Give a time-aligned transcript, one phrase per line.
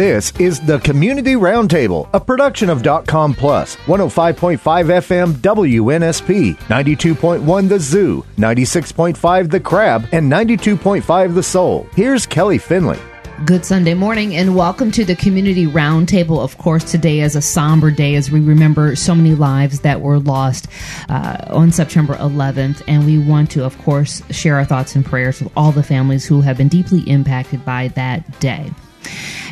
[0.00, 7.78] This is the Community Roundtable, a production of .com Plus, 105.5 FM WNSP, 92.1 The
[7.78, 11.86] Zoo, 96.5 The Crab, and 92.5 The Soul.
[11.94, 12.98] Here's Kelly Finley.
[13.44, 16.42] Good Sunday morning, and welcome to the Community Roundtable.
[16.42, 20.18] Of course, today is a somber day as we remember so many lives that were
[20.18, 20.66] lost
[21.10, 22.82] uh, on September 11th.
[22.88, 26.24] And we want to, of course, share our thoughts and prayers with all the families
[26.24, 28.70] who have been deeply impacted by that day.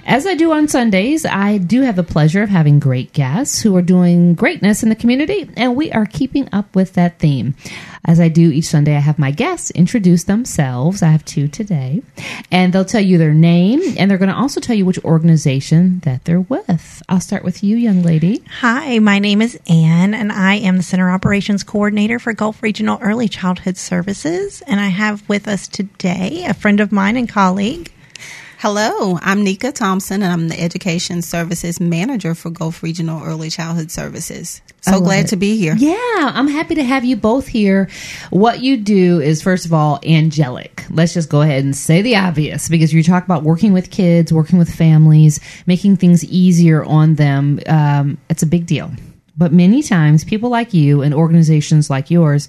[0.09, 3.77] As I do on Sundays, I do have the pleasure of having great guests who
[3.77, 7.55] are doing greatness in the community, and we are keeping up with that theme.
[8.07, 11.03] As I do each Sunday, I have my guests introduce themselves.
[11.03, 12.01] I have two today,
[12.51, 16.01] and they'll tell you their name, and they're going to also tell you which organization
[16.05, 17.03] that they're with.
[17.11, 18.43] I'll start with you, young lady.
[18.61, 22.99] Hi, my name is Ann, and I am the Center Operations Coordinator for Gulf Regional
[23.03, 24.63] Early Childhood Services.
[24.67, 27.93] And I have with us today a friend of mine and colleague.
[28.61, 33.93] Hello, I'm Nika Thompson, and I'm the Education Services Manager for Gulf Regional Early Childhood
[33.93, 34.61] Services.
[34.81, 35.29] So glad it.
[35.29, 35.77] to be here.
[35.79, 37.89] Yeah, I'm happy to have you both here.
[38.31, 40.85] What you do is, first of all, angelic.
[40.91, 44.33] Let's just go ahead and say the obvious because you talk about working with kids,
[44.33, 47.61] working with families, making things easier on them.
[47.69, 48.91] Um, it's a big deal.
[49.37, 52.49] But many times, people like you and organizations like yours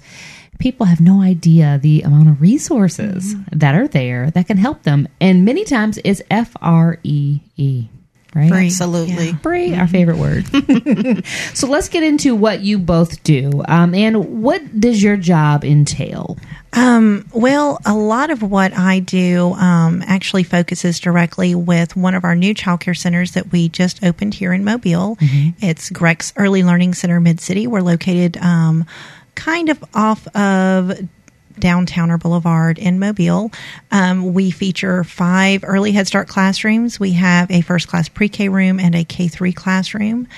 [0.60, 3.58] people have no idea the amount of resources mm-hmm.
[3.58, 5.08] that are there that can help them.
[5.20, 7.88] And many times it's F R E E.
[8.32, 8.48] Right?
[8.48, 8.66] Free.
[8.66, 9.26] Absolutely.
[9.30, 9.38] Yeah.
[9.38, 9.80] Free, mm-hmm.
[9.80, 11.26] our favorite word.
[11.56, 13.64] so let's get into what you both do.
[13.66, 16.36] Um, and what does your job entail?
[16.72, 22.22] Um, well, a lot of what I do um, actually focuses directly with one of
[22.22, 25.16] our new childcare centers that we just opened here in Mobile.
[25.16, 25.66] Mm-hmm.
[25.66, 27.66] It's GRECS Early Learning Center Mid City.
[27.66, 28.86] We're located um,
[29.40, 31.08] kind of off of
[31.58, 33.50] downtown or Boulevard in Mobile.
[33.90, 37.00] Um, we feature five early Head Start classrooms.
[37.00, 40.28] We have a first class pre K room and a K 3 classroom.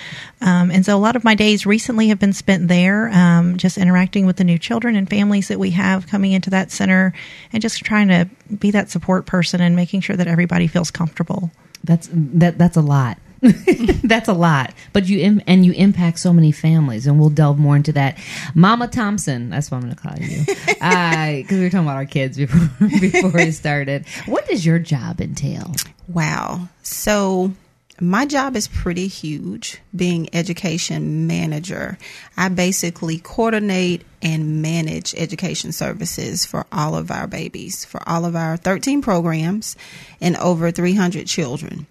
[0.40, 3.78] Um, and so a lot of my days recently have been spent there, um, just
[3.78, 7.12] interacting with the new children and families that we have coming into that center
[7.52, 11.50] and just trying to be that support person and making sure that everybody feels comfortable.
[11.84, 12.58] That's that.
[12.58, 13.18] That's a lot.
[14.04, 17.58] That's a lot, but you Im- and you impact so many families, and we'll delve
[17.58, 18.16] more into that.
[18.54, 21.96] Mama Thompson, that's what I'm going to call you, because uh, we were talking about
[21.96, 22.70] our kids before
[23.00, 24.06] before we started.
[24.26, 25.74] What does your job entail?
[26.06, 27.52] Wow, so
[28.00, 31.98] my job is pretty huge being education manager.
[32.36, 38.34] I basically coordinate and manage education services for all of our babies, for all of
[38.34, 39.76] our 13 programs
[40.20, 41.86] and over 300 children.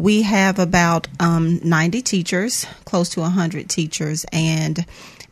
[0.00, 4.86] We have about um, 90 teachers, close to 100 teachers, and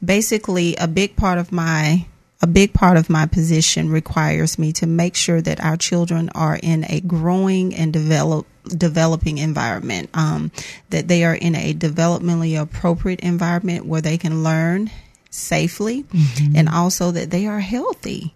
[0.05, 2.07] basically a big part of my
[2.43, 6.61] a big part of my position requires me to make sure that our children are
[6.63, 10.53] in a growing and develop developing environment um,
[10.91, 14.91] that they are in a developmentally appropriate environment where they can learn
[15.31, 16.55] safely mm-hmm.
[16.55, 18.35] and also that they are healthy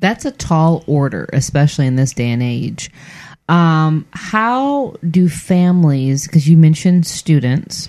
[0.00, 2.90] that's a tall order especially in this day and age
[3.48, 7.88] um, how do families, because you mentioned students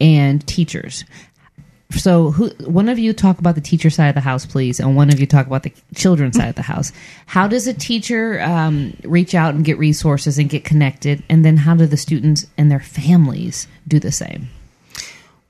[0.00, 1.04] and teachers,
[1.90, 4.96] so who one of you talk about the teacher side of the house please and
[4.96, 6.92] one of you talk about the children's side of the house.
[7.26, 11.22] How does a teacher um, reach out and get resources and get connected?
[11.28, 14.48] And then how do the students and their families do the same?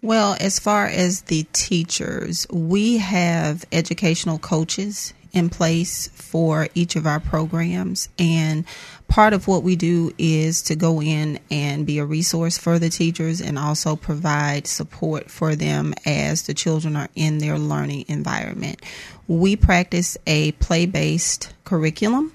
[0.03, 7.07] Well as far as the teachers we have educational coaches in place for each of
[7.07, 8.09] our programs.
[8.19, 8.65] And
[9.09, 12.91] part of what we do is to go in and be a resource for the
[12.91, 18.81] teachers and also provide support for them as the children are in their learning environment.
[19.29, 22.33] We practice a play based curriculum.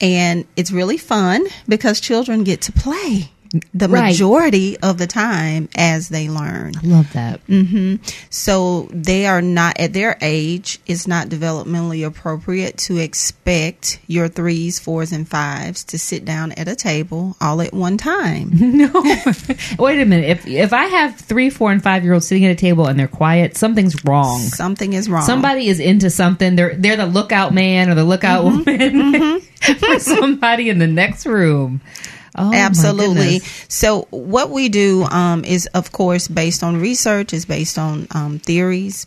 [0.00, 3.30] And it's really fun because children get to play
[3.74, 4.08] the right.
[4.08, 6.72] majority of the time as they learn.
[6.76, 7.46] I love that.
[7.46, 7.96] Mm-hmm.
[8.30, 10.78] So they are not at their age.
[10.86, 16.68] It's not developmentally appropriate to expect your threes, fours, and fives to sit down at
[16.68, 18.50] a table all at one time.
[18.54, 18.90] no,
[19.78, 20.28] wait a minute.
[20.28, 22.98] If if I have three, four, and five year olds sitting at a table and
[22.98, 24.40] they're quiet, something's wrong.
[24.40, 25.24] Something is wrong.
[25.24, 26.56] Somebody is into something.
[26.56, 28.58] They're they're the lookout man or the lookout mm-hmm.
[28.58, 29.72] woman mm-hmm.
[29.78, 31.80] for somebody in the next room.
[32.36, 33.40] Oh, Absolutely.
[33.68, 38.38] So what we do um, is, of course, based on research, is based on um,
[38.38, 39.06] theories.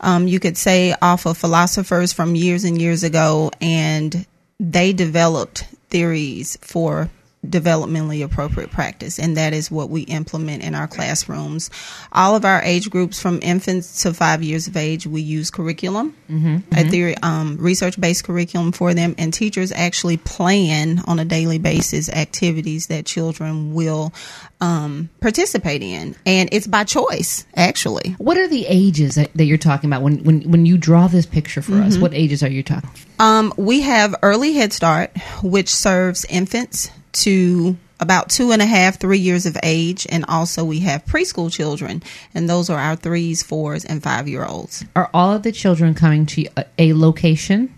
[0.00, 4.26] Um, you could say off of philosophers from years and years ago, and
[4.60, 7.10] they developed theories for
[7.50, 11.70] developmentally appropriate practice, and that is what we implement in our classrooms.
[12.12, 16.14] All of our age groups, from infants to five years of age, we use curriculum,
[16.28, 21.58] mm-hmm, a theory, um, research-based curriculum for them, and teachers actually plan on a daily
[21.58, 24.12] basis activities that children will
[24.60, 28.14] um, participate in, and it's by choice, actually.
[28.18, 31.26] What are the ages that, that you're talking about when when when you draw this
[31.26, 31.98] picture for us?
[31.98, 32.90] What ages are you talking?
[33.18, 35.10] Um, we have early Head Start,
[35.42, 36.90] which serves infants
[37.22, 41.50] to about two and a half, three years of age, and also we have preschool
[41.50, 42.02] children,
[42.34, 44.84] and those are our threes, fours, and five year olds.
[44.94, 46.46] Are all of the children coming to
[46.78, 47.74] a, location?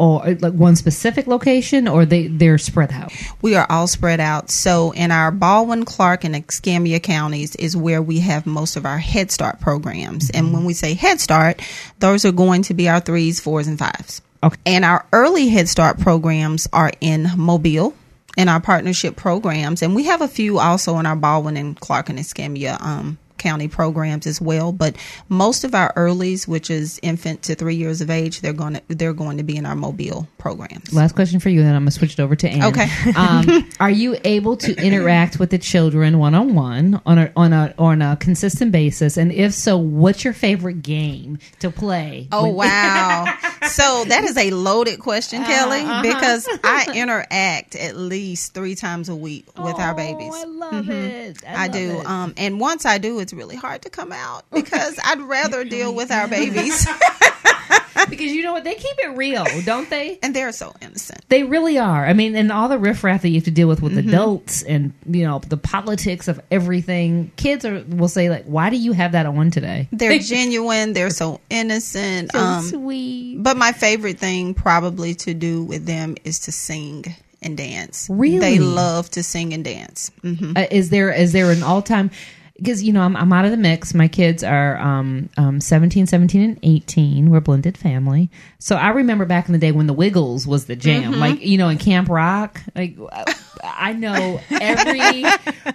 [0.00, 3.12] Or like one specific location, or they they're spread out.
[3.42, 4.48] We are all spread out.
[4.48, 8.98] So in our Baldwin, Clarke, and Escambia counties is where we have most of our
[8.98, 10.30] Head Start programs.
[10.30, 11.60] And when we say Head Start,
[11.98, 14.22] those are going to be our threes, fours, and fives.
[14.40, 14.56] Okay.
[14.66, 17.92] And our early Head Start programs are in Mobile
[18.38, 19.82] in our partnership programs.
[19.82, 23.68] And we have a few also in our Baldwin and Clarke and Escambia um, county
[23.68, 24.72] programs as well.
[24.72, 24.96] But
[25.28, 28.82] most of our earlies, which is infant to three years of age, they're going to
[28.88, 30.92] they're going to be in our Mobile programs.
[30.92, 32.64] Last question for you, then I'm gonna switch it over to Ann.
[32.64, 32.88] Okay.
[33.16, 37.52] um, are you able to interact with the children one on one on a on
[37.52, 39.16] a on a consistent basis?
[39.16, 42.28] And if so, what's your favorite game to play?
[42.32, 43.34] Oh wow!
[43.68, 46.02] so that is a loaded question, Kelly, uh-huh.
[46.02, 50.34] because I interact at least three times a week with our Oh, babies.
[50.34, 51.44] I love it.
[51.46, 52.06] I, love do, it.
[52.06, 55.94] um, and once I do, it's really hard to come out because I'd rather deal
[55.94, 56.88] with our babies,
[58.08, 58.64] because you know what?
[58.64, 60.18] They keep it real, don't they?
[60.22, 61.22] and they're so innocent.
[61.28, 62.06] They really are.
[62.06, 64.08] I mean, and all the riffraff that you have to deal with with Mm-hmm.
[64.08, 67.30] adults and you know the politics of everything.
[67.36, 70.94] Kids are will say like, "Why do you have that on today?" They're genuine.
[70.94, 72.32] They're so innocent.
[72.32, 73.42] so um, sweet.
[73.42, 77.04] But my favorite thing probably to do with them is to sing
[77.42, 78.08] and dance.
[78.10, 78.38] Really?
[78.40, 80.10] They love to sing and dance.
[80.22, 82.10] hmm Uh, is there is there an all time?
[82.58, 83.94] Because you know I'm, I'm out of the mix.
[83.94, 87.30] My kids are um, um, 17, 17, and 18.
[87.30, 88.30] We're a blended family.
[88.58, 91.12] So I remember back in the day when the Wiggles was the jam.
[91.12, 91.20] Mm-hmm.
[91.20, 92.60] Like you know in Camp Rock.
[92.74, 92.96] Like
[93.64, 95.22] I know every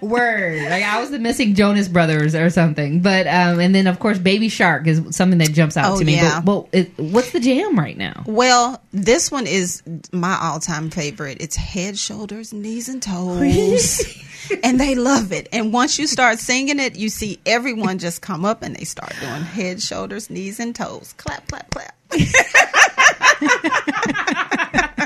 [0.06, 0.62] word.
[0.68, 3.00] Like I was the missing Jonas Brothers or something.
[3.00, 6.04] But um, and then of course Baby Shark is something that jumps out Oh, to
[6.04, 6.16] me.
[6.16, 6.40] yeah.
[6.40, 8.24] But, but it, what's the jam right now?
[8.26, 9.82] Well, this one is
[10.12, 11.38] my all-time favorite.
[11.40, 14.02] It's head, shoulders, knees, and toes.
[14.62, 15.48] and they love it.
[15.52, 19.12] And once you start singing it, you see everyone just come up and they start
[19.20, 21.14] doing head, shoulders, knees, and toes.
[21.16, 21.94] Clap, clap, clap.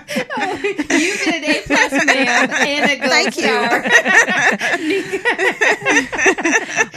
[0.08, 3.42] You get an A plus, ma'am, and a gold Thank you.
[3.42, 3.82] star.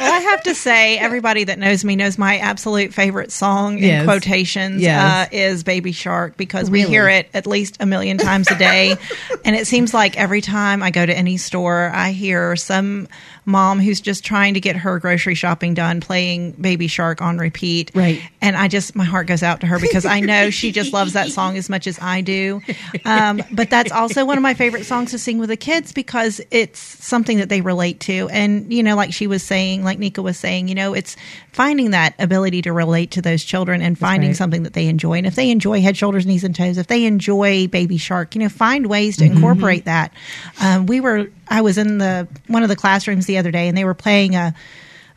[0.02, 4.00] Well, I have to say, everybody that knows me knows my absolute favorite song Yes.
[4.02, 5.28] in quotations Yes.
[5.28, 8.96] uh, is Baby Shark because we hear it at least a million times a day.
[9.46, 13.08] and it seems like every time I go to any store, I hear some
[13.52, 17.92] mom who's just trying to get her grocery shopping done playing Baby Shark on repeat.
[17.94, 18.22] Right.
[18.42, 21.14] And I just, my heart goes out to her because I know she just loves
[21.14, 22.62] that song as much as I do.
[23.06, 26.42] Um, but that's also one of my favorite songs to sing with the kids because
[26.50, 28.30] it's something that they relate to.
[28.30, 31.16] And, you know, like she was saying, like Nika was saying, you know, it's
[31.52, 34.38] finding that ability to relate to those children and finding right.
[34.38, 35.18] something that they enjoy.
[35.18, 38.40] And if they enjoy head, shoulders, knees, and toes, if they enjoy Baby Shark, you
[38.40, 40.14] know, find ways to incorporate that.
[40.62, 43.78] Um, we were, I was in the one of the classrooms the other day, and
[43.78, 44.56] they were playing a.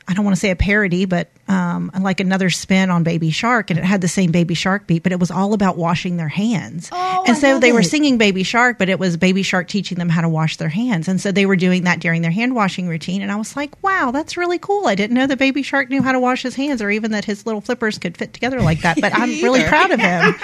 [0.06, 3.70] I don't want to say a parody, but um, like another spin on Baby Shark,
[3.70, 6.28] and it had the same Baby Shark beat, but it was all about washing their
[6.28, 6.88] hands.
[6.92, 9.98] Oh, and I so they were singing Baby Shark, but it was Baby Shark teaching
[9.98, 11.08] them how to wash their hands.
[11.08, 13.22] And so they were doing that during their hand washing routine.
[13.22, 14.86] And I was like, wow, that's really cool.
[14.86, 17.24] I didn't know that Baby Shark knew how to wash his hands or even that
[17.24, 18.98] his little flippers could fit together like that.
[19.00, 20.34] But I'm really proud of him.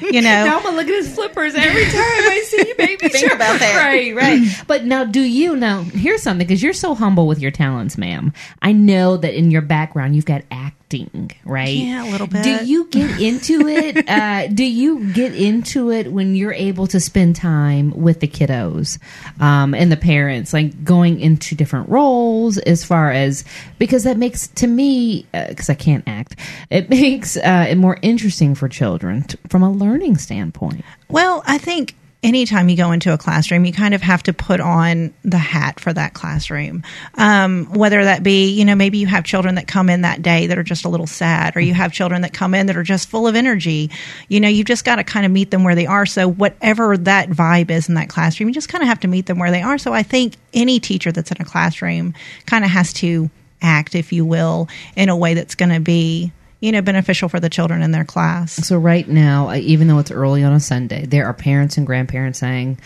[0.00, 3.16] You Now know, I'm gonna look at his flippers every time I see baby Think
[3.28, 3.32] shark.
[3.34, 3.76] about that.
[3.76, 4.42] Right, right.
[4.66, 5.82] But now, do you now?
[5.82, 8.32] Here's something because you're so humble with your talents, ma'am.
[8.62, 11.76] I know that in your background you've got acting, right?
[11.76, 12.42] Yeah, a little bit.
[12.42, 14.08] Do you get into it?
[14.08, 18.98] uh, do you get into it when you're able to spend time with the kiddos
[19.40, 23.44] um, and the parents, like going into different roles as far as
[23.78, 26.36] because that makes to me because I can't act,
[26.70, 30.84] it makes uh, it more interesting for children t- from a learning standpoint.
[31.08, 31.94] Well, I think
[32.24, 35.78] anytime you go into a classroom, you kind of have to put on the hat
[35.78, 36.82] for that classroom.
[37.16, 40.46] Um, whether that be, you know, maybe you have children that come in that day
[40.46, 42.82] that are just a little sad, or you have children that come in that are
[42.82, 43.90] just full of energy.
[44.28, 46.06] You know, you've just got to kind of meet them where they are.
[46.06, 49.26] So, whatever that vibe is in that classroom, you just kind of have to meet
[49.26, 49.76] them where they are.
[49.76, 52.14] So, I think any teacher that's in a classroom
[52.46, 53.28] kind of has to
[53.60, 56.32] act, if you will, in a way that's going to be,
[56.64, 58.52] you know, beneficial for the children in their class.
[58.52, 62.38] So right now, even though it's early on a Sunday, there are parents and grandparents
[62.38, 62.78] saying,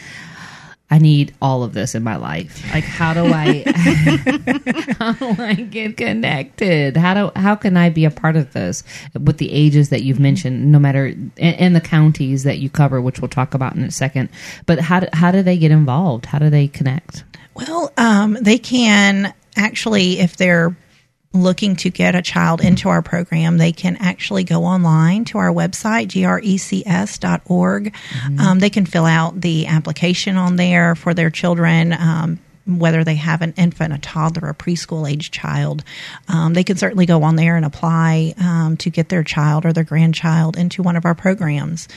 [0.90, 2.60] I need all of this in my life.
[2.74, 3.62] Like, how do I,
[4.98, 6.96] how do I get connected?
[6.96, 8.82] How do, how can I be a part of this
[9.12, 13.00] with the ages that you've mentioned, no matter, and, and the counties that you cover,
[13.00, 14.28] which we'll talk about in a second.
[14.66, 16.26] But how do, how do they get involved?
[16.26, 17.22] How do they connect?
[17.54, 20.74] Well, um, they can actually, if they're
[21.32, 25.52] looking to get a child into our program, they can actually go online to our
[25.52, 27.92] website, grecs.org.
[27.92, 28.40] Mm-hmm.
[28.40, 31.92] Um, they can fill out the application on there for their children.
[31.92, 35.82] Um, whether they have an infant, a toddler, a preschool age child,
[36.28, 39.72] um, they can certainly go on there and apply um, to get their child or
[39.72, 41.88] their grandchild into one of our programs.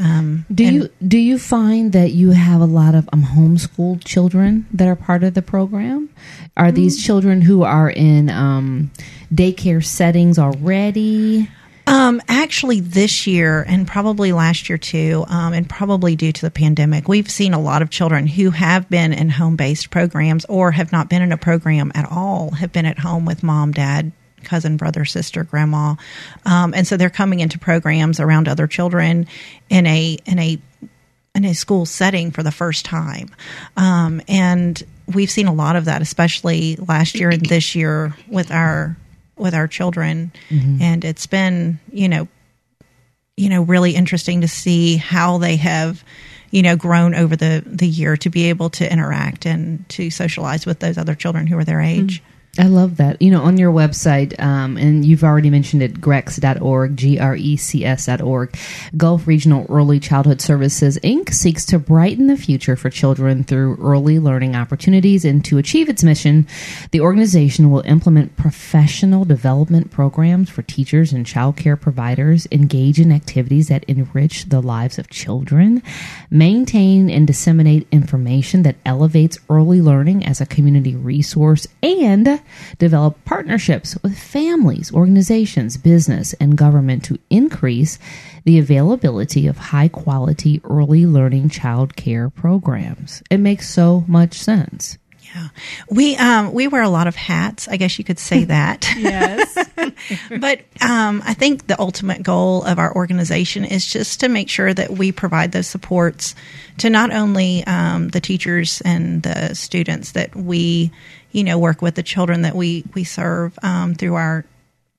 [0.00, 4.66] Um, do you do you find that you have a lot of um, homeschooled children
[4.72, 6.08] that are part of the program?
[6.56, 7.06] Are these mm-hmm.
[7.06, 8.92] children who are in um,
[9.34, 11.48] daycare settings already?
[11.88, 16.50] Um, actually, this year and probably last year too, um, and probably due to the
[16.50, 20.70] pandemic, we've seen a lot of children who have been in home based programs or
[20.70, 24.12] have not been in a program at all, have been at home with mom, dad,
[24.44, 25.94] cousin, brother, sister, grandma,
[26.44, 29.26] um, and so they're coming into programs around other children
[29.70, 30.58] in a in a
[31.34, 33.30] in a school setting for the first time,
[33.78, 38.50] um, and we've seen a lot of that, especially last year and this year with
[38.50, 38.94] our
[39.38, 40.82] with our children, mm-hmm.
[40.82, 42.28] and it's been you know
[43.36, 46.04] you know really interesting to see how they have
[46.50, 50.66] you know grown over the the year to be able to interact and to socialize
[50.66, 52.20] with those other children who are their age.
[52.20, 52.37] Mm-hmm.
[52.58, 53.22] I love that.
[53.22, 58.58] You know, on your website, um, and you've already mentioned it, grecs.org, G-R-E-C-S.org,
[58.96, 61.32] Gulf Regional Early Childhood Services, Inc.
[61.32, 65.24] seeks to brighten the future for children through early learning opportunities.
[65.24, 66.48] And to achieve its mission,
[66.90, 73.12] the organization will implement professional development programs for teachers and child care providers, engage in
[73.12, 75.80] activities that enrich the lives of children,
[76.28, 82.40] maintain and disseminate information that elevates early learning as a community resource, and
[82.78, 87.98] develop partnerships with families, organizations, business, and government to increase
[88.44, 93.22] the availability of high quality early learning child care programs.
[93.30, 94.98] It makes so much sense.
[95.34, 95.48] Yeah,
[95.90, 97.68] we um, we wear a lot of hats.
[97.68, 98.88] I guess you could say that.
[98.96, 99.54] yes,
[100.40, 104.72] but um, I think the ultimate goal of our organization is just to make sure
[104.72, 106.34] that we provide those supports
[106.78, 110.90] to not only um, the teachers and the students that we
[111.32, 114.44] you know work with the children that we we serve um, through our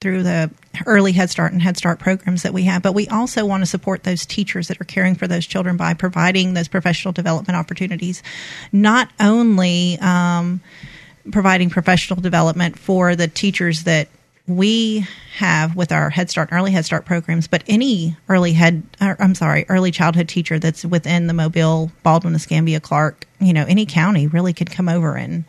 [0.01, 0.49] through the
[0.85, 3.65] early Head Start and Head Start programs that we have, but we also want to
[3.65, 8.23] support those teachers that are caring for those children by providing those professional development opportunities,
[8.71, 10.61] not only um,
[11.33, 14.07] providing professional development for the teachers that
[14.47, 18.83] we have with our Head Start and Early Head Start programs, but any early head,
[19.01, 23.85] I'm sorry, early childhood teacher that's within the Mobile, Baldwin, Escambia, Clarke, you know, any
[23.85, 25.43] county really could come over and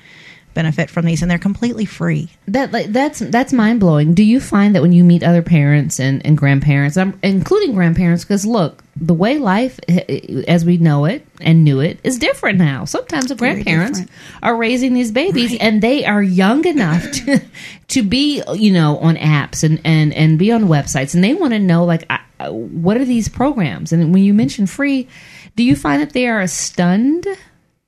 [0.54, 2.28] benefit from these and they're completely free.
[2.48, 4.14] That like that's that's mind-blowing.
[4.14, 8.24] Do you find that when you meet other parents and, and grandparents I'm, including grandparents
[8.24, 12.18] because look the way life eh, eh, as we know it and knew it is
[12.18, 12.84] different now.
[12.84, 14.02] Sometimes the grandparents
[14.42, 15.62] are raising these babies right.
[15.62, 17.40] and they are young enough to
[17.88, 21.52] to be you know on apps and and and be on websites and they want
[21.52, 22.10] to know like
[22.48, 23.92] what are these programs?
[23.92, 25.08] And when you mention free
[25.56, 27.26] do you find that they are stunned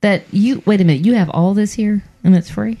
[0.03, 2.77] that you wait a minute you have all this here and it's free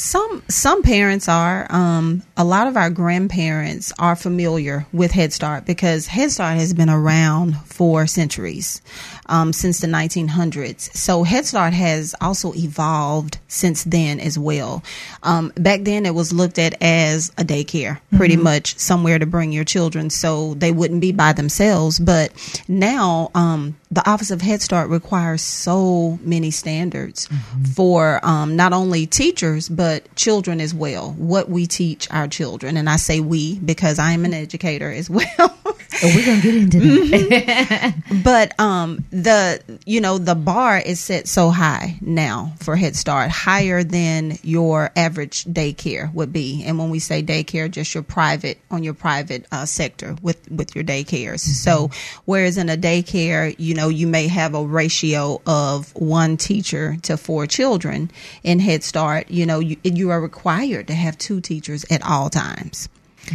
[0.00, 1.66] some some parents are.
[1.70, 6.72] Um, a lot of our grandparents are familiar with Head Start because Head Start has
[6.72, 8.80] been around for centuries,
[9.26, 10.94] um, since the 1900s.
[10.96, 14.82] So Head Start has also evolved since then as well.
[15.22, 18.44] Um, back then, it was looked at as a daycare, pretty mm-hmm.
[18.44, 21.98] much somewhere to bring your children so they wouldn't be by themselves.
[21.98, 22.32] But
[22.68, 27.64] now, um, the Office of Head Start requires so many standards mm-hmm.
[27.64, 31.12] for um, not only teachers but children as well.
[31.12, 35.10] What we teach our children, and I say we because I am an educator as
[35.10, 35.26] well.
[35.38, 37.94] oh, we're gonna get into that.
[37.94, 38.22] Mm-hmm.
[38.22, 43.30] but um, the you know the bar is set so high now for Head Start,
[43.30, 46.62] higher than your average daycare would be.
[46.64, 50.76] And when we say daycare, just your private on your private uh, sector with with
[50.76, 51.42] your daycares.
[51.42, 51.52] Mm-hmm.
[51.52, 51.90] So
[52.24, 56.96] whereas in a daycare, you know know, you may have a ratio of one teacher
[57.02, 58.10] to four children
[58.42, 59.30] in Head Start.
[59.30, 62.88] You know, you, you are required to have two teachers at all times.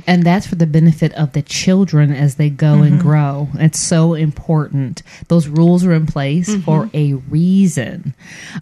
[0.07, 2.93] And that's for the benefit of the children as they go mm-hmm.
[2.93, 3.47] and grow.
[3.55, 5.03] It's so important.
[5.27, 6.61] Those rules are in place mm-hmm.
[6.61, 8.13] for a reason.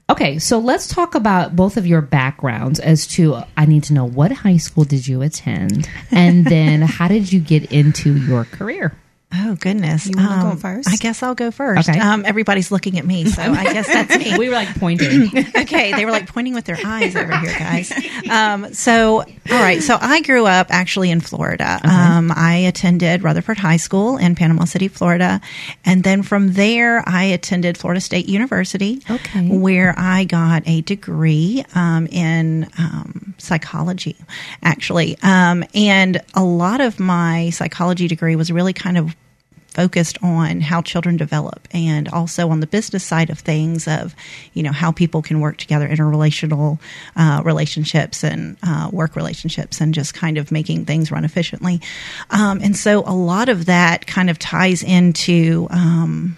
[0.10, 4.06] Okay, so let's talk about both of your backgrounds as to I need to know
[4.06, 8.96] what high school did you attend and then how did you get into your career?
[9.36, 10.06] Oh goodness!
[10.08, 10.90] You wanna go Um, first?
[10.90, 11.90] I guess I'll go first.
[11.90, 12.00] Okay.
[12.00, 14.38] Um, everybody's looking at me, so I guess that's me.
[14.38, 15.30] we were like pointing.
[15.58, 17.92] okay, they were like pointing with their eyes over here, guys.
[18.30, 19.82] Um, so, all right.
[19.82, 21.80] So, I grew up actually in Florida.
[21.84, 25.42] Um, I attended Rutherford High School in Panama City, Florida,
[25.86, 29.50] and then from there, I attended Florida State University, Okay.
[29.50, 34.16] where I got a degree um, in um, psychology,
[34.62, 35.18] actually.
[35.24, 39.16] Um, and a lot of my psychology degree was really kind of
[39.74, 44.16] focused on how children develop and also on the business side of things of
[44.54, 46.80] you know how people can work together interrelational
[47.16, 51.82] uh, relationships and uh, work relationships and just kind of making things run efficiently
[52.30, 56.38] um, and so a lot of that kind of ties into um,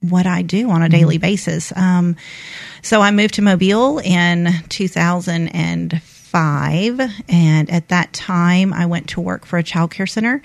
[0.00, 1.76] what I do on a daily basis.
[1.76, 2.16] Um,
[2.82, 4.48] so I moved to Mobile in
[6.30, 7.24] 2005.
[7.28, 10.42] And at that time, I went to work for a child care center.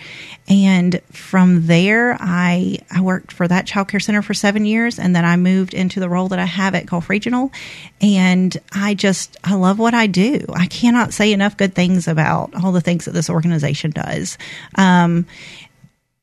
[0.48, 5.00] And from there, I, I worked for that child care center for seven years.
[5.00, 7.52] And then I moved into the role that I have at Gulf Regional.
[8.02, 10.46] And I just, I love what I do.
[10.54, 14.38] I cannot say enough good things about all the things that this organization does.
[14.76, 15.28] Um,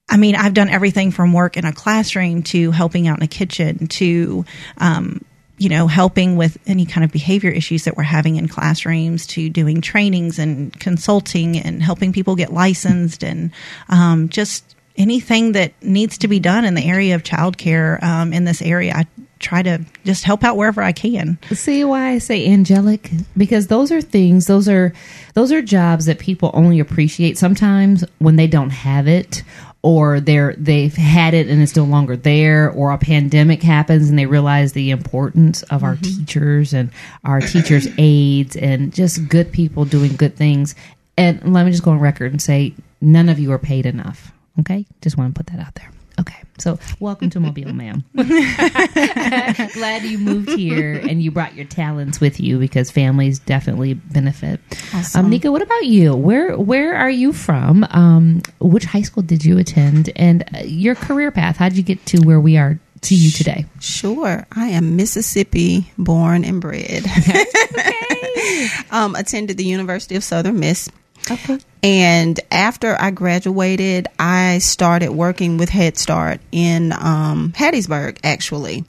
[0.09, 3.29] I mean, I've done everything from work in a classroom to helping out in a
[3.29, 4.45] kitchen to,
[4.79, 5.25] um,
[5.59, 9.49] you know, helping with any kind of behavior issues that we're having in classrooms to
[9.49, 13.53] doing trainings and consulting and helping people get licensed and
[13.89, 18.45] um, just anything that needs to be done in the area of childcare um, in
[18.45, 18.93] this area.
[18.95, 19.07] I
[19.39, 21.39] try to just help out wherever I can.
[21.51, 23.11] See why I say angelic?
[23.37, 24.93] Because those are things, those are
[25.35, 29.43] those are jobs that people only appreciate sometimes when they don't have it
[29.83, 34.19] or they're they've had it and it's no longer there or a pandemic happens and
[34.19, 36.21] they realize the importance of our mm-hmm.
[36.21, 36.91] teachers and
[37.25, 40.75] our teachers aides and just good people doing good things.
[41.17, 44.33] And let me just go on record and say none of you are paid enough.
[44.61, 44.87] Okay?
[45.01, 45.91] Just want to put that out there.
[46.23, 46.43] Okay.
[46.59, 48.05] So, welcome to Mobile, ma'am.
[48.15, 54.61] Glad you moved here and you brought your talents with you because families definitely benefit.
[54.95, 55.25] Awesome.
[55.25, 56.15] Um, Nika, what about you?
[56.15, 57.85] Where where are you from?
[57.91, 60.11] Um, which high school did you attend?
[60.15, 61.57] And uh, your career path?
[61.57, 63.67] How did you get to where we are to you today?
[63.81, 64.47] Sure.
[64.53, 67.05] I am Mississippi born and bred.
[68.93, 70.89] um, attended the University of Southern Miss.
[71.31, 71.59] Okay.
[71.83, 78.85] And after I graduated, I started working with Head Start in um, Hattiesburg, actually.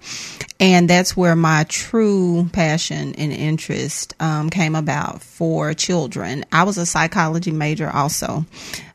[0.60, 6.46] And that's where my true passion and interest um, came about for children.
[6.52, 8.46] I was a psychology major also,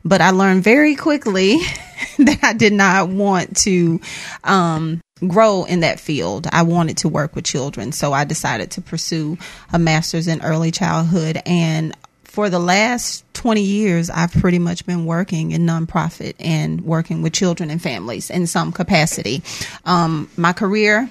[0.05, 1.57] but I learned very quickly
[2.17, 3.99] that I did not want to
[4.43, 6.47] um, grow in that field.
[6.51, 7.91] I wanted to work with children.
[7.91, 9.37] So I decided to pursue
[9.71, 11.41] a master's in early childhood.
[11.45, 11.93] And
[12.29, 17.33] for the last 20 years, I've pretty much been working in nonprofit and working with
[17.33, 19.41] children and families in some capacity.
[19.83, 21.09] Um, my career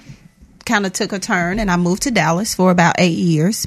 [0.65, 3.65] kind of took a turn and I moved to Dallas for about eight years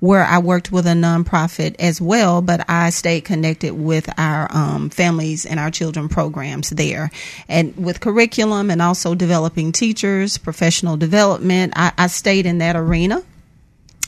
[0.00, 4.88] where I worked with a nonprofit as well, but I stayed connected with our um,
[4.88, 7.10] families and our children programs there
[7.48, 11.74] and with curriculum and also developing teachers, professional development.
[11.76, 13.22] I, I stayed in that arena.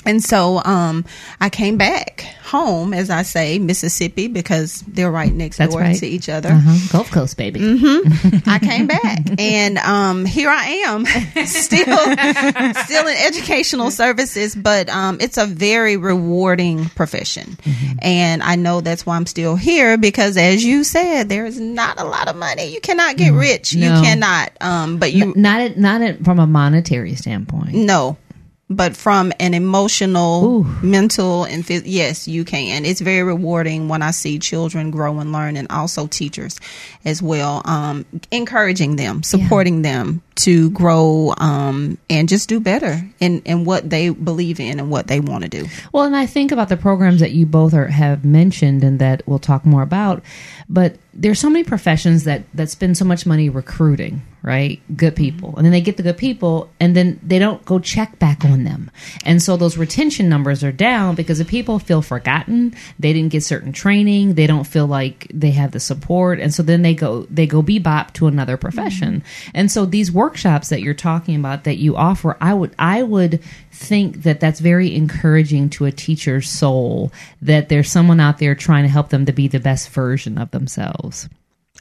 [0.06, 1.04] And so um,
[1.40, 5.96] I came back home, as I say, Mississippi, because they're right next That's door right.
[5.98, 6.50] to each other.
[6.50, 6.88] Uh-huh.
[6.92, 7.60] Gulf Coast, baby.
[8.46, 11.04] I came back, and um, here I am,
[11.46, 11.98] still,
[12.84, 14.54] still in educational services.
[14.54, 17.56] But um, it's a very rewarding profession,
[18.00, 22.00] and I know that's why I'm still here because, as you said, there is not
[22.00, 22.72] a lot of money.
[22.72, 23.72] You cannot get rich.
[23.72, 24.52] You cannot.
[24.60, 27.74] Um, but you N- not at, not at, from a monetary standpoint.
[27.74, 28.16] no.
[28.68, 30.64] But from an emotional, Ooh.
[30.82, 32.84] mental, and phys- yes, you can.
[32.84, 36.58] It's very rewarding when I see children grow and learn, and also teachers
[37.04, 37.62] as well.
[37.64, 43.88] Um, encouraging them, supporting them to grow um, and just do better in, in what
[43.88, 45.66] they believe in and what they want to do.
[45.92, 49.22] Well, and I think about the programs that you both are, have mentioned and that
[49.26, 50.22] we'll talk more about.
[50.68, 54.80] But there's so many professions that, that spend so much money recruiting, right?
[54.96, 55.24] Good mm-hmm.
[55.24, 55.56] people.
[55.56, 58.62] And then they get the good people and then they don't go check back on
[58.62, 58.92] them.
[59.24, 62.72] And so those retention numbers are down because the people feel forgotten.
[62.98, 64.34] They didn't get certain training.
[64.34, 66.38] They don't feel like they have the support.
[66.38, 69.20] And so then they go, they go bebop to another profession.
[69.20, 69.50] Mm-hmm.
[69.54, 73.42] And so these workshops that you're talking about that you offer, I would, I would
[73.72, 78.84] think that that's very encouraging to a teacher's soul that there's someone out there trying
[78.84, 81.28] to help them to be the best version of themselves.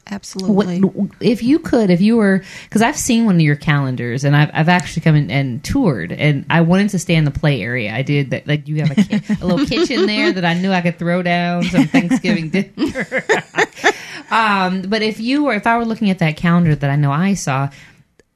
[0.08, 0.80] Absolutely.
[0.82, 4.36] What, if you could, if you were, because I've seen one of your calendars and
[4.36, 7.60] I've, I've actually come in and toured and I wanted to stay in the play
[7.60, 7.92] area.
[7.92, 8.46] I did that.
[8.46, 11.22] Like you have a, ki- a little kitchen there that I knew I could throw
[11.22, 13.24] down some Thanksgiving dinner.
[14.30, 17.10] um, but if you were, if I were looking at that calendar that I know
[17.10, 17.68] I saw,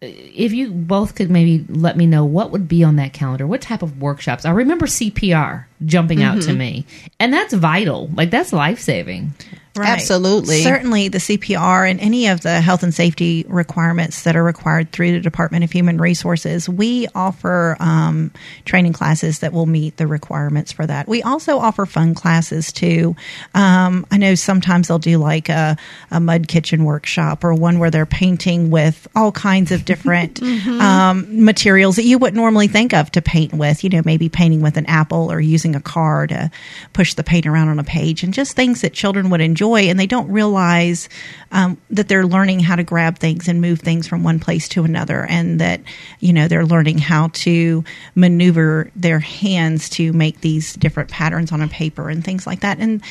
[0.01, 3.61] if you both could maybe let me know what would be on that calendar, what
[3.61, 4.45] type of workshops.
[4.45, 6.87] I remember CPR jumping out to me,
[7.19, 8.09] and that's vital.
[8.15, 9.35] Like that's life saving.
[9.77, 10.63] Absolutely.
[10.63, 15.13] Certainly, the CPR and any of the health and safety requirements that are required through
[15.13, 18.33] the Department of Human Resources, we offer um,
[18.65, 21.07] training classes that will meet the requirements for that.
[21.07, 23.15] We also offer fun classes too.
[23.55, 25.77] Um, I know sometimes they'll do like a,
[26.11, 30.81] a, mud kitchen workshop or one where they're painting with all kinds of different mm-hmm.
[30.81, 33.85] um, materials that you wouldn't normally think of to paint with.
[33.85, 36.51] You know, maybe painting with an apple or using a car to
[36.93, 39.91] push the paint around on a page and just things that children would enjoy enjoy
[39.91, 41.09] and they don't realize
[41.53, 44.85] um, that they're learning how to grab things and move things from one place to
[44.85, 45.81] another and that
[46.21, 51.61] you know they're learning how to maneuver their hands to make these different patterns on
[51.61, 52.79] a paper and things like that.
[52.79, 53.03] And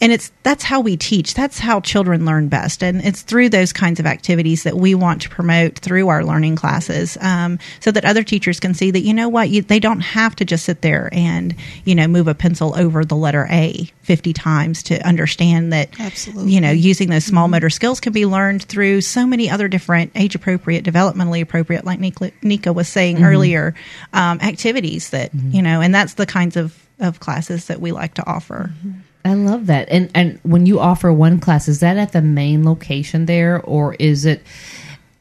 [0.00, 3.72] and it's that's how we teach that's how children learn best and it's through those
[3.72, 8.04] kinds of activities that we want to promote through our learning classes um, so that
[8.04, 10.82] other teachers can see that you know what you, they don't have to just sit
[10.82, 15.72] there and you know move a pencil over the letter a 50 times to understand
[15.72, 16.52] that Absolutely.
[16.52, 17.52] you know using those small mm-hmm.
[17.52, 22.00] motor skills can be learned through so many other different age appropriate developmentally appropriate like
[22.42, 23.24] nika was saying mm-hmm.
[23.24, 23.74] earlier
[24.12, 25.50] um, activities that mm-hmm.
[25.50, 29.00] you know and that's the kinds of of classes that we like to offer mm-hmm.
[29.24, 29.88] I love that.
[29.90, 33.94] And and when you offer one class, is that at the main location there, or
[33.94, 34.42] is it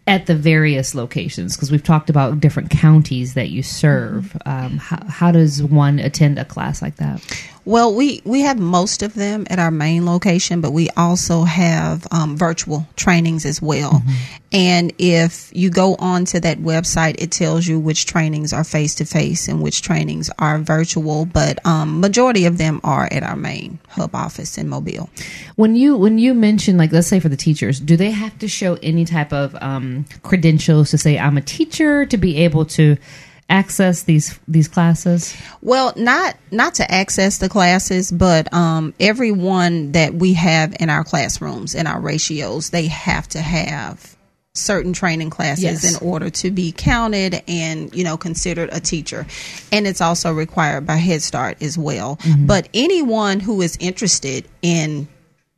[0.07, 1.55] at the various locations?
[1.55, 4.35] Because we've talked about different counties that you serve.
[4.45, 7.21] Um, how, how does one attend a class like that?
[7.69, 12.07] Well, we, we have most of them at our main location, but we also have
[12.09, 13.91] um, virtual trainings as well.
[13.91, 14.13] Mm-hmm.
[14.51, 19.05] And if you go onto that website, it tells you which trainings are face to
[19.05, 21.25] face and which trainings are virtual.
[21.25, 25.07] But um, majority of them are at our main hub office in Mobile.
[25.55, 28.47] When you when you mention like let's say for the teachers, do they have to
[28.47, 32.97] show any type of um, credentials to say I'm a teacher to be able to
[33.49, 35.35] access these these classes?
[35.61, 41.03] Well, not not to access the classes, but um, everyone that we have in our
[41.03, 44.15] classrooms in our ratios, they have to have
[44.53, 46.01] certain training classes yes.
[46.01, 49.25] in order to be counted and you know considered a teacher
[49.71, 52.47] and it's also required by head start as well mm-hmm.
[52.47, 55.07] but anyone who is interested in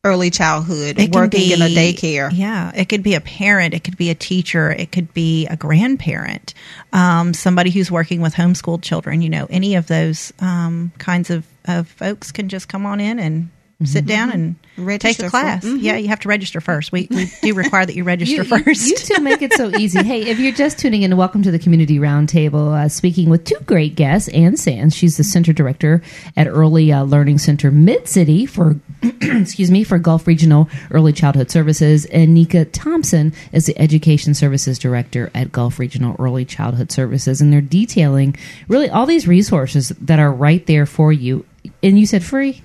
[0.03, 2.31] early childhood, it working be, in a daycare.
[2.33, 5.55] Yeah, it could be a parent, it could be a teacher, it could be a
[5.55, 6.53] grandparent,
[6.91, 9.21] um, somebody who's working with homeschooled children.
[9.21, 13.19] You know, any of those um, kinds of, of folks can just come on in
[13.19, 13.49] and.
[13.87, 15.63] Sit down and register take a class.
[15.63, 15.77] For, mm-hmm.
[15.85, 16.91] Yeah, you have to register first.
[16.91, 18.83] We, we do require that you register you, first.
[18.83, 20.03] You, you, two make it so easy.
[20.03, 22.73] hey, if you're just tuning in, welcome to the Community Roundtable.
[22.73, 24.95] Uh, speaking with two great guests, Ann Sands.
[24.95, 26.01] She's the center director
[26.37, 31.51] at Early uh, Learning Center Mid City for, excuse me, for Gulf Regional Early Childhood
[31.51, 37.41] Services, and Nika Thompson is the education services director at Gulf Regional Early Childhood Services,
[37.41, 38.35] and they're detailing
[38.67, 41.45] really all these resources that are right there for you.
[41.83, 42.61] And you said free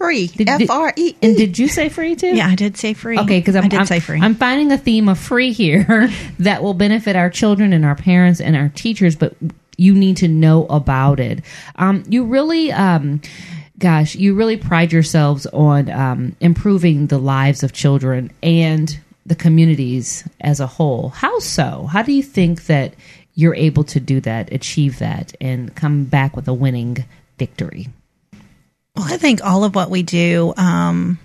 [0.00, 0.30] free.
[0.38, 1.14] F R E.
[1.22, 2.34] And did you say free too?
[2.34, 3.18] Yeah, I did say free.
[3.18, 4.20] Okay, because I did I'm, say free.
[4.20, 8.40] I'm finding a theme of free here that will benefit our children and our parents
[8.40, 9.34] and our teachers, but
[9.76, 11.42] you need to know about it.
[11.76, 12.72] Um, you really.
[12.72, 13.20] Um,
[13.78, 20.28] gosh, you really pride yourselves on um, improving the lives of children and the communities
[20.40, 21.08] as a whole.
[21.08, 21.88] How so?
[21.90, 22.92] How do you think that
[23.34, 27.06] you're able to do that, achieve that, and come back with a winning
[27.38, 27.88] victory?
[29.00, 31.18] Well, I think all of what we do um,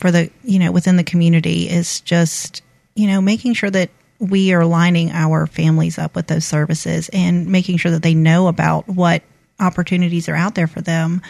[0.00, 2.60] for the you know within the community is just
[2.96, 7.46] you know making sure that we are lining our families up with those services and
[7.46, 9.22] making sure that they know about what
[9.60, 11.22] opportunities are out there for them.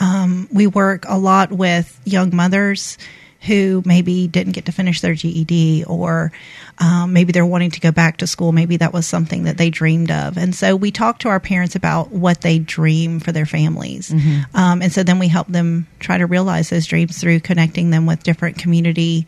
[0.00, 2.96] Um, we work a lot with young mothers
[3.42, 6.32] who maybe didn't get to finish their GED or
[6.78, 8.50] um, maybe they're wanting to go back to school.
[8.50, 10.36] Maybe that was something that they dreamed of.
[10.36, 14.10] And so we talk to our parents about what they dream for their families.
[14.10, 14.56] Mm-hmm.
[14.56, 18.06] Um, and so then we help them try to realize those dreams through connecting them
[18.06, 19.26] with different community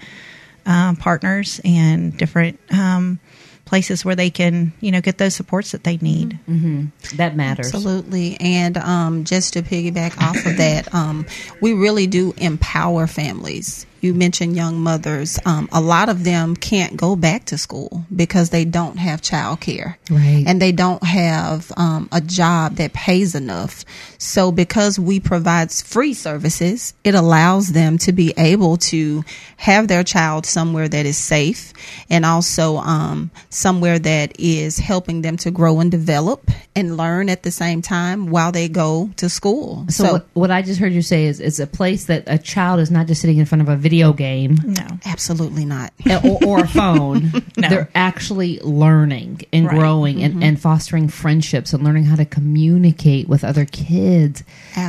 [0.67, 3.21] uh, partners and different um,
[3.65, 6.39] places where they can, you know, get those supports that they need.
[6.49, 7.17] Mm-hmm.
[7.17, 7.73] That matters.
[7.73, 8.37] Absolutely.
[8.41, 11.27] And um, just to piggyback off of that, um,
[11.61, 15.39] we really do empower families you mentioned young mothers.
[15.45, 19.61] Um, a lot of them can't go back to school because they don't have child
[19.61, 19.99] care.
[20.11, 20.45] Right.
[20.47, 23.85] And they don't have um, a job that pays enough.
[24.19, 29.25] So because we provide free services, it allows them to be able to
[29.57, 31.73] have their child somewhere that is safe
[32.09, 37.43] and also um, somewhere that is helping them to grow and develop and learn at
[37.43, 39.85] the same time while they go to school.
[39.89, 42.39] So, so what, what, I just heard you say is it's a place that a
[42.39, 44.87] child is not just sitting in front of a video video game No.
[45.05, 45.93] Absolutely not.
[46.25, 47.33] or, or a phone.
[47.57, 47.69] No.
[47.69, 49.77] They're actually learning and Right.
[49.77, 50.43] growing and, mm-hmm.
[50.43, 54.43] and fostering friendships and learning how to communicate with other kids,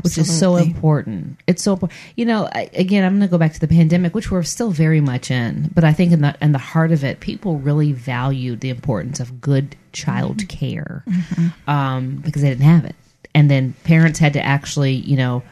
[0.04, 1.42] which is so important.
[1.48, 2.00] It's so important.
[2.16, 4.72] You know, I, again, I'm going to go back to the pandemic, which we're still
[4.72, 7.92] very much in, but I think in the in the heart of it, people really
[7.92, 10.48] valued the importance of good child mm-hmm.
[10.48, 11.70] care mm-hmm.
[11.70, 12.96] um, because they didn't have it,
[13.36, 15.44] and then parents had to actually, you know,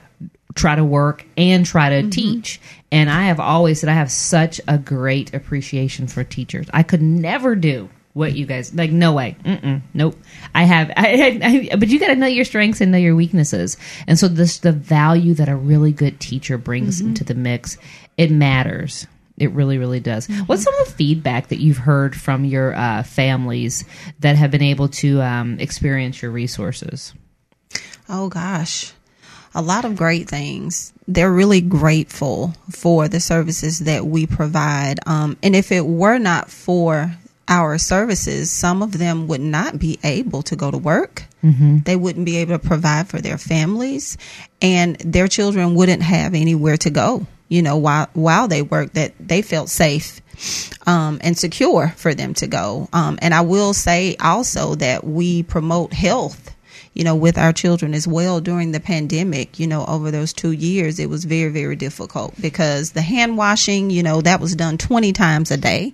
[0.56, 2.62] try to work and try to teach.
[2.92, 6.68] And I have always said I have such a great appreciation for teachers.
[6.74, 8.90] I could never do what you guys like.
[8.92, 9.38] No way.
[9.46, 10.18] Mm-mm, nope.
[10.56, 10.90] I have.
[10.98, 13.78] I, I, I- but you got to know your strengths and know your weaknesses.
[14.08, 17.78] And so this the value that a really good teacher brings into the mix.
[18.18, 19.06] It matters.
[19.38, 20.28] It really, really does.
[20.48, 23.86] What's some of the feedback that you've heard from your uh, families
[24.20, 27.14] that have been able to um, experience your resources?
[28.10, 28.92] Oh gosh,
[29.56, 30.92] a lot of great things.
[31.12, 35.00] They're really grateful for the services that we provide.
[35.08, 37.12] Um, and if it were not for
[37.48, 41.24] our services, some of them would not be able to go to work.
[41.84, 44.18] They wouldn't be able to provide for their families,
[44.62, 47.26] and their children wouldn't have anywhere to go.
[47.48, 50.22] You know, while while they work, that they felt safe
[50.86, 52.88] um, and secure for them to go.
[52.94, 56.54] Um, and I will say also that we promote health
[56.94, 60.52] you know, with our children as well during the pandemic, you know, over those two
[60.52, 64.78] years, it was very, very difficult because the hand washing, you know, that was done
[64.78, 65.94] 20 times a day.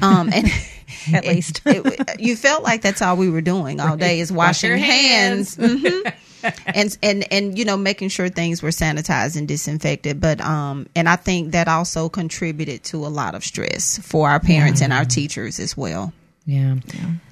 [0.00, 0.46] Um, and
[1.12, 1.62] At least.
[1.64, 4.78] it, it- you felt like that's all we were doing all day is washing your
[4.78, 5.56] hands.
[5.56, 6.12] Mhm.
[6.66, 11.08] and and and you know making sure things were sanitized and disinfected but um and
[11.08, 15.04] i think that also contributed to a lot of stress for our parents and our
[15.04, 16.12] teachers as well
[16.44, 16.76] Yeah.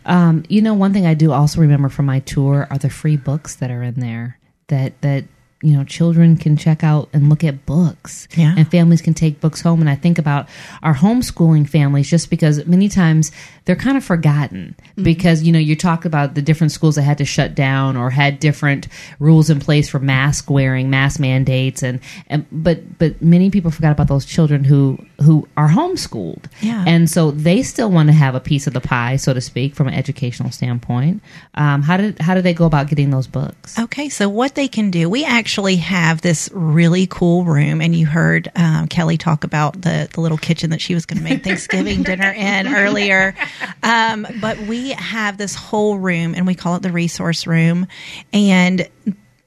[0.07, 3.17] Um, you know, one thing I do also remember from my tour are the free
[3.17, 5.25] books that are in there that that
[5.63, 8.27] you know children can check out and look at books.
[8.37, 8.55] Yeah.
[8.57, 9.81] and families can take books home.
[9.81, 10.49] And i think about
[10.83, 13.31] our homeschooling families just because many times
[13.67, 17.19] they're kind of forgotten because you know you talk about the different schools that had
[17.19, 21.83] to shut down or had different rules in place for mask wearing mask mandates.
[21.83, 26.47] And, and but but many people forgot about those children who who are homeschooled.
[26.63, 26.85] Yeah.
[26.87, 29.75] and so they still want to have a piece of the pie so to speak
[29.75, 31.23] from an educational standpoint.
[31.55, 33.79] Um, how did how did they go about getting those books?
[33.79, 38.07] Okay, so what they can do, we actually have this really cool room, and you
[38.07, 41.45] heard um, Kelly talk about the, the little kitchen that she was going to make
[41.45, 43.35] Thanksgiving dinner in earlier.
[43.83, 47.87] Um, but we have this whole room, and we call it the resource room.
[48.33, 48.89] And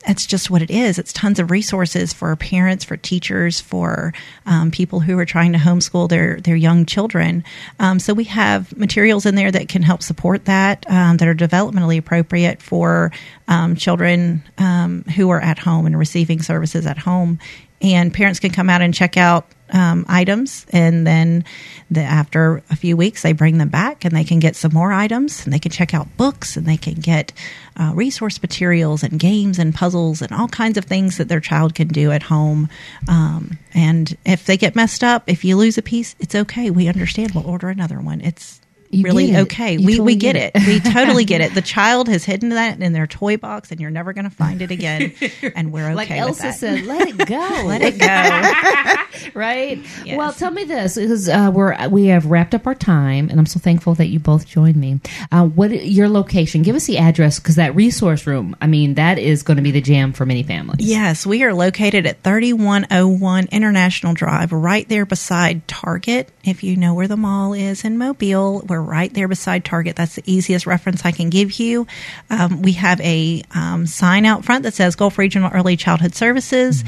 [0.05, 0.99] that's just what it is.
[0.99, 4.13] It's tons of resources for parents, for teachers, for
[4.45, 7.43] um, people who are trying to homeschool their their young children.
[7.79, 11.35] Um, so we have materials in there that can help support that, um, that are
[11.35, 13.11] developmentally appropriate for
[13.47, 17.39] um, children um, who are at home and receiving services at home.
[17.81, 21.43] And parents can come out and check out um, items, and then
[21.91, 24.93] the, after a few weeks, they bring them back, and they can get some more
[24.93, 27.33] items, and they can check out books, and they can get
[27.75, 31.73] uh, resource materials and games and puzzles and all kinds of things that their child
[31.75, 32.69] can do at home.
[33.07, 36.69] Um, and if they get messed up, if you lose a piece, it's okay.
[36.69, 37.31] We understand.
[37.31, 38.21] We'll order another one.
[38.21, 38.61] It's
[38.93, 39.73] You really okay.
[39.77, 40.67] You we totally we get, get it.
[40.67, 41.53] we totally get it.
[41.53, 44.61] The child has hidden that in their toy box, and you're never going to find
[44.61, 45.13] it again.
[45.55, 46.55] And we're okay like Elsa that.
[46.55, 47.35] said, let it go.
[47.65, 49.31] Let it go.
[49.39, 49.79] right?
[50.05, 50.17] Yes.
[50.17, 53.45] Well, tell me this because uh, we're we have wrapped up our time, and I'm
[53.45, 54.99] so thankful that you both joined me.
[55.31, 56.61] Uh, what your location?
[56.63, 58.55] Give us the address because that resource room.
[58.61, 60.85] I mean, that is going to be the jam for many families.
[60.87, 66.29] Yes, we are located at 3101 International Drive, right there beside Target.
[66.43, 69.95] If you know where the mall is in Mobile, we're right there beside Target.
[69.95, 71.87] That's the easiest reference I can give you.
[72.29, 76.83] Um, we have a um, sign out front that says Gulf Regional Early Childhood Services,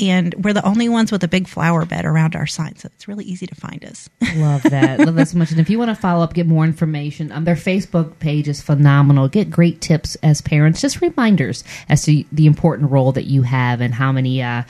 [0.00, 3.08] and we're the only ones with a big flower bed around our sign, so it's
[3.08, 4.08] really easy to find us.
[4.36, 5.00] Love that.
[5.00, 5.50] Love that so much.
[5.50, 8.62] And if you want to follow up, get more information, um, their Facebook page is
[8.62, 9.26] phenomenal.
[9.26, 13.80] Get great tips as parents, just reminders as to the important role that you have
[13.80, 14.62] and how many uh,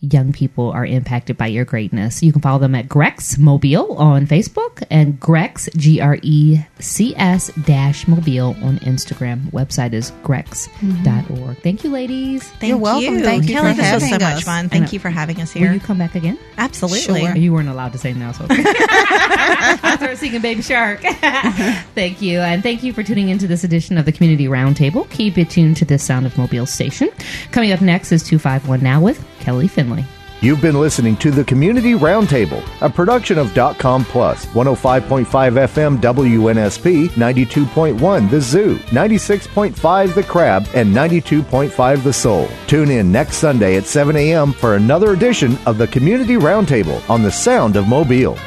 [0.00, 2.22] young people are impacted by your greatness.
[2.22, 7.14] You can follow them at GRECS Mobile on Facebook and GRECS, G R E C
[7.16, 9.50] S dash Mobile on Instagram.
[9.50, 10.78] Website is grecs.org.
[10.80, 11.52] Mm-hmm.
[11.60, 12.48] Thank you, ladies.
[12.48, 13.18] Thank You're welcome.
[13.18, 13.24] you.
[13.24, 14.42] Thank you Kelly, this was so having much us.
[14.44, 14.68] fun.
[14.68, 15.62] Thank you for having us here.
[15.62, 15.74] Will here.
[15.74, 16.38] you come back again?
[16.56, 17.20] Absolutely.
[17.20, 17.36] Sure.
[17.36, 21.00] You weren't allowed to say no, so I start singing Baby Shark.
[21.94, 22.40] thank you.
[22.40, 25.08] And thank you for tuning into this edition of the Community Roundtable.
[25.10, 27.10] Keep it tuned to this Sound of Mobile station.
[27.50, 30.04] Coming up next is 251 Now with Kelly Finley.
[30.42, 37.08] You've been listening to the Community Roundtable, a production of .com Plus, 105.5 FM WNSP,
[37.10, 42.48] 92.1 The Zoo, 96.5 The Crab, and 92.5 The Soul.
[42.66, 44.54] Tune in next Sunday at 7 a.m.
[44.54, 48.38] for another edition of the Community Roundtable on the Sound of Mobile.